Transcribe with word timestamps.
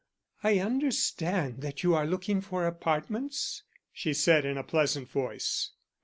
"I 0.43 0.57
understand 0.57 1.61
that 1.61 1.83
you 1.83 1.93
are 1.93 2.07
looking 2.07 2.41
for 2.41 2.65
apartments?" 2.65 3.61
she 3.93 4.15
said 4.15 4.45
in 4.45 4.57
a 4.57 4.63
pleasant 4.63 5.07
voice. 5.11 5.73